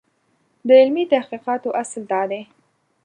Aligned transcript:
د 0.67 0.69
علمي 0.79 1.03
تحقیقاتو 1.13 1.69
اصل 1.81 2.01
دا 2.11 2.21
دی. 2.31 2.41